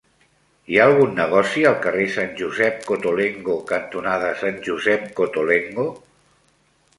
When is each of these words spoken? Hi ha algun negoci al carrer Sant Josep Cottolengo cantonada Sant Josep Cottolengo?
Hi 0.69 0.77
ha 0.77 0.85
algun 0.91 1.11
negoci 1.17 1.65
al 1.71 1.75
carrer 1.83 2.07
Sant 2.15 2.33
Josep 2.39 2.79
Cottolengo 2.87 3.59
cantonada 3.73 4.33
Sant 4.41 4.59
Josep 4.71 5.05
Cottolengo? 5.21 5.87